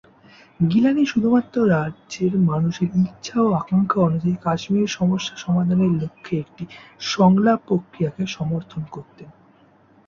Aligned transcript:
গিলানি 0.63 1.03
শুধুমাত্র 1.05 1.55
রাজ্যের 1.67 2.33
মানুষের 2.49 2.89
ইচ্ছা 3.01 3.37
ও 3.41 3.49
আকাঙ্ক্ষা 3.53 3.99
অনুযায়ী 4.01 4.35
কাশ্মীর 4.41 4.87
সমস্যা 4.89 5.35
সমাধানের 5.37 5.91
লক্ষ্যে 6.01 6.33
একটি 6.39 6.63
সংলাপ 7.11 7.59
প্রক্রিয়াকে 7.67 8.23
সমর্থন 8.27 8.81
করতেন। 8.91 9.29